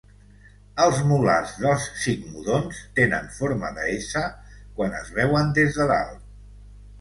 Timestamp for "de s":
3.77-4.25